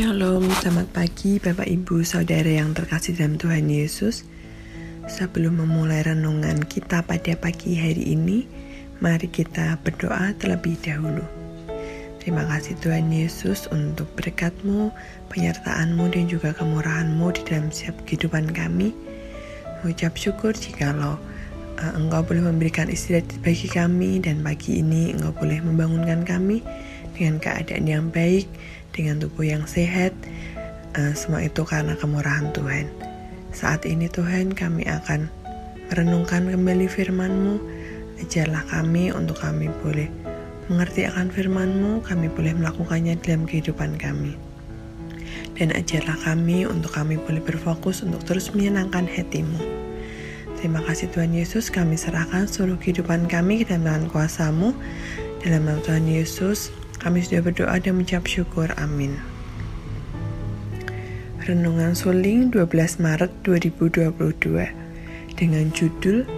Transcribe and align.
Shalom, 0.00 0.48
selamat 0.64 0.96
pagi 0.96 1.36
Bapak 1.36 1.68
Ibu 1.68 2.00
Saudara 2.08 2.48
yang 2.48 2.72
terkasih 2.72 3.20
dalam 3.20 3.36
Tuhan 3.36 3.68
Yesus. 3.68 4.24
Sebelum 5.04 5.60
memulai 5.60 6.00
renungan 6.00 6.64
kita 6.64 7.04
pada 7.04 7.36
pagi 7.36 7.76
hari 7.76 8.16
ini 8.16 8.48
Mari 9.04 9.28
kita 9.28 9.76
berdoa 9.84 10.32
terlebih 10.40 10.80
dahulu. 10.80 11.20
Terima 12.16 12.48
kasih 12.48 12.80
Tuhan 12.80 13.12
Yesus 13.12 13.68
untuk 13.68 14.08
berkatmu, 14.16 14.88
penyertaanmu 15.28 16.08
dan 16.16 16.32
juga 16.32 16.56
kemurahanmu 16.56 17.36
di 17.36 17.44
dalam 17.44 17.68
setiap 17.68 18.00
kehidupan 18.08 18.56
kami. 18.56 18.96
Mengucap 19.84 20.16
syukur 20.16 20.56
jikalau 20.56 21.20
uh, 21.76 21.92
Engkau 21.92 22.24
boleh 22.24 22.48
memberikan 22.48 22.88
istirahat 22.88 23.28
bagi 23.44 23.68
kami 23.68 24.16
dan 24.16 24.40
pagi 24.40 24.80
ini 24.80 25.12
Engkau 25.12 25.36
boleh 25.44 25.60
membangunkan 25.60 26.24
kami 26.24 26.64
dengan 27.12 27.36
keadaan 27.36 27.84
yang 27.84 28.08
baik 28.08 28.48
dengan 28.90 29.22
tubuh 29.22 29.46
yang 29.46 29.64
sehat. 29.66 30.14
Uh, 30.98 31.14
semua 31.14 31.42
itu 31.46 31.62
karena 31.62 31.94
kemurahan 31.94 32.50
Tuhan. 32.50 32.90
Saat 33.50 33.86
ini 33.86 34.06
Tuhan 34.06 34.54
kami 34.54 34.86
akan 34.86 35.26
merenungkan 35.90 36.46
kembali 36.50 36.86
firman-Mu. 36.86 37.54
Ajarlah 38.22 38.62
kami 38.68 39.10
untuk 39.10 39.42
kami 39.42 39.72
boleh 39.82 40.06
mengerti 40.70 41.02
akan 41.10 41.34
firman-Mu, 41.34 42.06
kami 42.06 42.30
boleh 42.30 42.54
melakukannya 42.54 43.18
dalam 43.18 43.42
kehidupan 43.42 43.98
kami. 43.98 44.38
Dan 45.58 45.74
ajarlah 45.74 46.14
kami 46.22 46.62
untuk 46.64 46.94
kami 46.94 47.18
boleh 47.18 47.42
berfokus 47.42 48.06
untuk 48.06 48.22
terus 48.22 48.54
menyenangkan 48.54 49.10
hatimu. 49.10 49.58
Terima 50.62 50.78
kasih 50.86 51.10
Tuhan 51.10 51.34
Yesus, 51.34 51.72
kami 51.74 51.98
serahkan 51.98 52.46
seluruh 52.46 52.78
kehidupan 52.78 53.26
kami 53.26 53.64
ke 53.64 53.72
dalam 53.72 53.82
tangan 53.88 54.06
kuasamu. 54.12 54.70
Dalam 55.40 55.64
nama 55.64 55.80
Tuhan 55.80 56.04
Yesus, 56.04 56.68
kami 57.00 57.24
sudah 57.24 57.40
berdoa 57.40 57.80
dan 57.80 57.96
mengucap 57.96 58.28
syukur. 58.28 58.68
Amin. 58.76 59.16
Renungan 61.48 61.96
Suling 61.96 62.52
12 62.52 63.00
Maret 63.00 63.32
2022 63.42 64.12
dengan 65.34 65.64
judul 65.72 66.28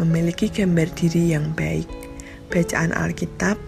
Memiliki 0.00 0.48
gambar 0.48 0.88
diri 0.96 1.36
yang 1.36 1.52
baik. 1.52 1.84
Bacaan 2.48 2.96
Alkitab 2.96 3.60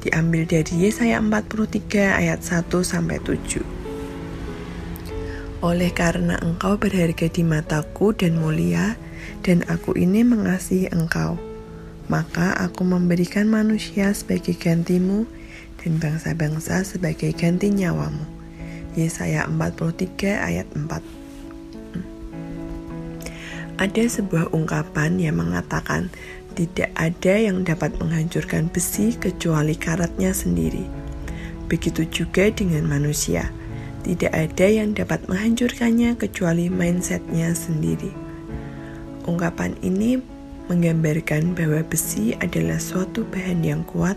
diambil 0.00 0.48
dari 0.48 0.88
Yesaya 0.88 1.20
43 1.20 2.16
ayat 2.16 2.40
1 2.40 2.72
sampai 2.80 3.20
7. 3.20 3.60
Oleh 5.60 5.92
karena 5.92 6.40
engkau 6.40 6.80
berharga 6.80 7.28
di 7.28 7.44
mataku 7.44 8.16
dan 8.16 8.40
mulia, 8.40 8.96
dan 9.44 9.68
aku 9.68 9.92
ini 10.00 10.24
mengasihi 10.24 10.88
engkau, 10.96 11.36
maka 12.08 12.56
aku 12.56 12.80
memberikan 12.80 13.44
manusia 13.44 14.16
sebagai 14.16 14.56
gantimu 14.56 15.28
dan 15.86 16.02
bangsa-bangsa 16.02 16.82
sebagai 16.82 17.30
ganti 17.30 17.70
nyawamu. 17.70 18.26
Yesaya 18.98 19.46
43 19.46 20.34
ayat 20.34 20.66
4 20.74 20.98
Ada 23.78 24.04
sebuah 24.10 24.50
ungkapan 24.50 25.22
yang 25.22 25.38
mengatakan 25.38 26.10
tidak 26.58 26.90
ada 26.98 27.38
yang 27.38 27.62
dapat 27.62 27.94
menghancurkan 28.02 28.66
besi 28.66 29.14
kecuali 29.14 29.78
karatnya 29.78 30.34
sendiri. 30.34 30.82
Begitu 31.70 32.02
juga 32.10 32.50
dengan 32.50 32.82
manusia. 32.90 33.54
Tidak 34.02 34.32
ada 34.34 34.66
yang 34.66 34.90
dapat 34.96 35.30
menghancurkannya 35.30 36.18
kecuali 36.18 36.66
mindsetnya 36.66 37.54
sendiri. 37.54 38.10
Ungkapan 39.28 39.76
ini 39.86 40.18
menggambarkan 40.66 41.54
bahwa 41.54 41.84
besi 41.86 42.34
adalah 42.38 42.80
suatu 42.80 43.28
bahan 43.28 43.60
yang 43.66 43.82
kuat, 43.84 44.16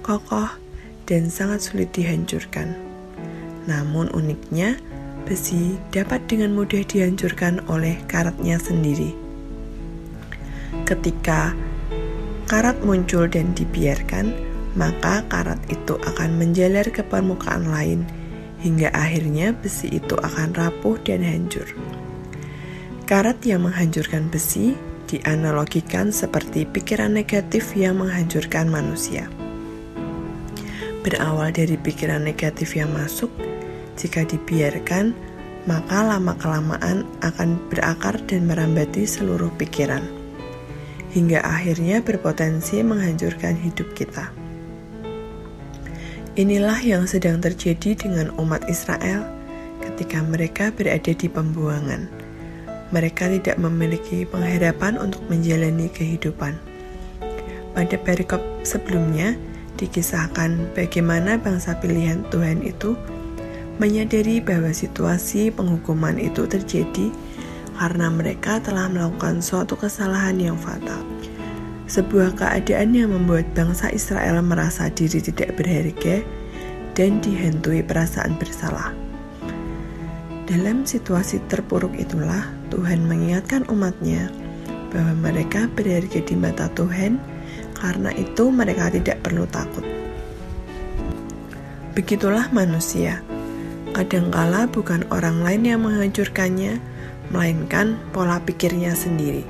kokoh, 0.00 0.65
dan 1.06 1.30
sangat 1.30 1.62
sulit 1.62 1.94
dihancurkan. 1.94 2.74
Namun 3.70 4.10
uniknya, 4.14 4.78
besi 5.26 5.78
dapat 5.90 6.26
dengan 6.30 6.54
mudah 6.54 6.82
dihancurkan 6.86 7.62
oleh 7.66 7.98
karatnya 8.06 8.58
sendiri. 8.58 9.14
Ketika 10.86 11.54
karat 12.46 12.78
muncul 12.86 13.26
dan 13.26 13.50
dibiarkan, 13.54 14.34
maka 14.78 15.26
karat 15.26 15.58
itu 15.66 15.98
akan 15.98 16.38
menjalar 16.38 16.86
ke 16.90 17.02
permukaan 17.02 17.66
lain 17.70 18.06
hingga 18.62 18.90
akhirnya 18.94 19.50
besi 19.56 19.90
itu 19.90 20.14
akan 20.14 20.54
rapuh 20.54 20.94
dan 21.02 21.26
hancur. 21.26 21.66
Karat 23.06 23.38
yang 23.46 23.66
menghancurkan 23.66 24.30
besi 24.30 24.74
dianalogikan 25.06 26.10
seperti 26.10 26.66
pikiran 26.66 27.14
negatif 27.14 27.78
yang 27.78 28.02
menghancurkan 28.02 28.66
manusia 28.66 29.30
berawal 31.06 31.54
dari 31.54 31.78
pikiran 31.78 32.26
negatif 32.26 32.74
yang 32.74 32.90
masuk, 32.90 33.30
jika 33.94 34.26
dibiarkan, 34.26 35.14
maka 35.70 36.02
lama-kelamaan 36.02 37.06
akan 37.22 37.62
berakar 37.70 38.18
dan 38.26 38.50
merambati 38.50 39.06
seluruh 39.06 39.54
pikiran, 39.54 40.02
hingga 41.14 41.46
akhirnya 41.46 42.02
berpotensi 42.02 42.82
menghancurkan 42.82 43.54
hidup 43.54 43.86
kita. 43.94 44.34
Inilah 46.34 46.82
yang 46.82 47.06
sedang 47.06 47.38
terjadi 47.38 47.94
dengan 47.94 48.34
umat 48.42 48.66
Israel 48.66 49.24
ketika 49.86 50.20
mereka 50.26 50.74
berada 50.74 51.14
di 51.14 51.30
pembuangan. 51.30 52.10
Mereka 52.90 53.30
tidak 53.40 53.56
memiliki 53.62 54.26
pengharapan 54.26 54.98
untuk 54.98 55.22
menjalani 55.30 55.86
kehidupan. 55.86 56.54
Pada 57.72 57.96
perikop 57.96 58.42
sebelumnya, 58.62 59.34
dikisahkan 59.76 60.72
bagaimana 60.74 61.36
bangsa 61.36 61.76
pilihan 61.78 62.24
Tuhan 62.32 62.64
itu 62.64 62.96
menyadari 63.76 64.40
bahwa 64.40 64.72
situasi 64.72 65.52
penghukuman 65.52 66.16
itu 66.16 66.48
terjadi 66.48 67.12
karena 67.76 68.08
mereka 68.08 68.56
telah 68.64 68.88
melakukan 68.88 69.44
suatu 69.44 69.76
kesalahan 69.76 70.40
yang 70.40 70.56
fatal. 70.56 71.04
Sebuah 71.86 72.34
keadaan 72.34 72.96
yang 72.96 73.12
membuat 73.14 73.46
bangsa 73.54 73.92
Israel 73.92 74.42
merasa 74.42 74.90
diri 74.90 75.22
tidak 75.22 75.54
berharga 75.54 76.24
dan 76.96 77.20
dihantui 77.22 77.84
perasaan 77.84 78.34
bersalah. 78.40 78.90
Dalam 80.48 80.88
situasi 80.88 81.38
terpuruk 81.46 81.94
itulah 81.94 82.48
Tuhan 82.72 83.06
mengingatkan 83.06 83.68
umatnya 83.70 84.32
bahwa 84.90 85.30
mereka 85.30 85.68
berharga 85.76 86.22
di 86.22 86.34
mata 86.34 86.66
Tuhan 86.72 87.20
karena 87.76 88.10
itu 88.16 88.48
mereka 88.48 88.88
tidak 88.88 89.20
perlu 89.20 89.44
takut. 89.48 89.84
Begitulah 91.92 92.48
manusia. 92.52 93.20
Kadangkala 93.96 94.68
bukan 94.68 95.08
orang 95.08 95.40
lain 95.40 95.62
yang 95.64 95.80
menghancurkannya, 95.84 96.76
melainkan 97.32 97.96
pola 98.12 98.36
pikirnya 98.44 98.92
sendiri. 98.92 99.44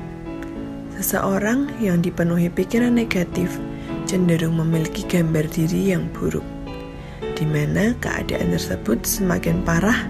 Seseorang 0.96 1.66
yang 1.82 2.00
dipenuhi 2.00 2.46
pikiran 2.46 2.94
negatif 2.94 3.50
cenderung 4.06 4.62
memiliki 4.62 5.02
gambar 5.10 5.50
diri 5.50 5.90
yang 5.90 6.06
buruk, 6.14 6.46
di 7.34 7.44
mana 7.44 7.92
keadaan 7.98 8.54
tersebut 8.54 9.02
semakin 9.02 9.66
parah 9.66 10.06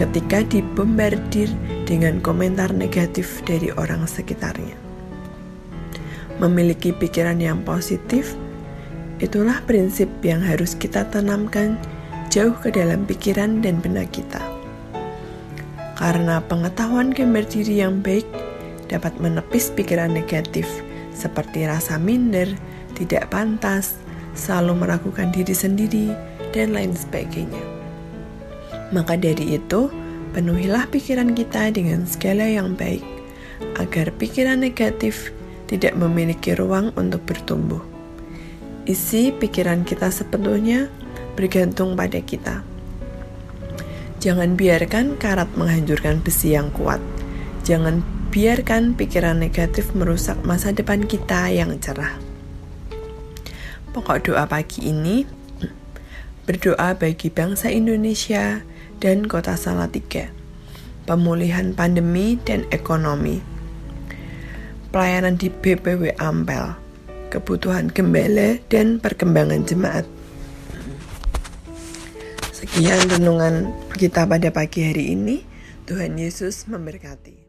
ketika 0.00 0.40
dibombardir 0.48 1.52
dengan 1.84 2.18
komentar 2.24 2.72
negatif 2.72 3.44
dari 3.44 3.68
orang 3.76 4.08
sekitarnya 4.08 4.93
memiliki 6.42 6.90
pikiran 6.90 7.38
yang 7.38 7.62
positif, 7.62 8.34
itulah 9.22 9.62
prinsip 9.66 10.10
yang 10.26 10.42
harus 10.42 10.74
kita 10.74 11.06
tanamkan 11.10 11.78
jauh 12.30 12.54
ke 12.58 12.74
dalam 12.74 13.06
pikiran 13.06 13.62
dan 13.62 13.78
benak 13.78 14.10
kita. 14.10 14.42
Karena 15.94 16.42
pengetahuan 16.42 17.14
gambar 17.14 17.46
diri 17.46 17.78
yang 17.78 18.02
baik 18.02 18.26
dapat 18.90 19.14
menepis 19.22 19.70
pikiran 19.70 20.10
negatif 20.10 20.66
seperti 21.14 21.64
rasa 21.64 21.96
minder, 21.96 22.50
tidak 22.98 23.30
pantas, 23.30 23.94
selalu 24.34 24.82
meragukan 24.82 25.30
diri 25.30 25.54
sendiri, 25.54 26.10
dan 26.50 26.74
lain 26.74 26.90
sebagainya. 26.90 27.62
Maka 28.90 29.14
dari 29.14 29.58
itu, 29.58 29.90
penuhilah 30.34 30.90
pikiran 30.90 31.34
kita 31.34 31.70
dengan 31.70 32.02
segala 32.06 32.46
yang 32.46 32.74
baik, 32.74 33.02
agar 33.78 34.10
pikiran 34.18 34.58
negatif 34.58 35.30
tidak 35.74 35.98
memiliki 35.98 36.54
ruang 36.54 36.94
untuk 36.94 37.26
bertumbuh. 37.26 37.82
Isi 38.86 39.34
pikiran 39.34 39.82
kita 39.82 40.14
sepenuhnya 40.14 40.86
bergantung 41.34 41.98
pada 41.98 42.22
kita. 42.22 42.62
Jangan 44.22 44.54
biarkan 44.54 45.18
karat 45.18 45.50
menghancurkan 45.58 46.22
besi 46.22 46.54
yang 46.54 46.70
kuat. 46.70 47.02
Jangan 47.66 48.06
biarkan 48.30 48.94
pikiran 48.94 49.42
negatif 49.42 49.90
merusak 49.98 50.38
masa 50.46 50.70
depan 50.70 51.02
kita 51.10 51.50
yang 51.50 51.74
cerah. 51.82 52.14
Pokok 53.90 54.30
doa 54.30 54.46
pagi 54.46 54.94
ini 54.94 55.26
berdoa 56.46 56.94
bagi 56.94 57.34
bangsa 57.34 57.72
Indonesia 57.72 58.62
dan 59.02 59.26
kota 59.26 59.58
Salatiga, 59.58 60.30
pemulihan 61.08 61.74
pandemi 61.74 62.38
dan 62.46 62.62
ekonomi 62.70 63.53
pelayanan 64.94 65.34
di 65.34 65.50
BPW 65.50 66.14
Ampel, 66.22 66.70
kebutuhan 67.34 67.90
gembala, 67.90 68.62
dan 68.70 69.02
perkembangan 69.02 69.66
jemaat. 69.66 70.06
Sekian 72.54 73.02
renungan 73.10 73.74
kita 73.98 74.22
pada 74.22 74.54
pagi 74.54 74.86
hari 74.86 75.18
ini. 75.18 75.42
Tuhan 75.90 76.14
Yesus 76.14 76.70
memberkati. 76.70 77.43